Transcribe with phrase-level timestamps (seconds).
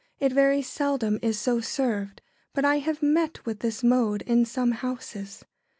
[0.19, 2.23] It very seldom is so served,
[2.55, 5.45] but I have met with this mode in some houses.